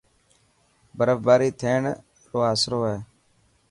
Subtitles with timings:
[0.97, 1.81] برف باري ٿيڻ
[2.31, 2.97] رو آسرو هي.